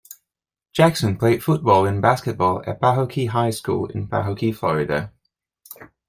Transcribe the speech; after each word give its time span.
Jackson 0.73 1.15
played 1.15 1.43
football 1.43 1.85
and 1.85 2.01
basketball 2.01 2.63
at 2.67 2.81
Pahokee 2.81 3.27
High 3.29 3.51
School 3.51 3.85
in 3.91 4.07
Pahokee, 4.07 4.51
Florida. 4.51 5.13